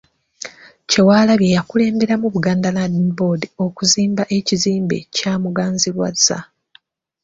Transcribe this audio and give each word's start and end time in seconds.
Kyewalabye 0.89 1.49
yakulemberamu 1.55 2.25
Buganda 2.35 2.69
Land 2.75 3.07
Board 3.17 3.41
okuzimba 3.65 4.23
ekizimbe 4.37 4.97
kya 5.15 5.33
Muganzirwazza. 5.41 6.37